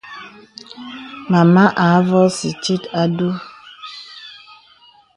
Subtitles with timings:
[1.31, 3.29] Màma à avɔ̄sì tit a du.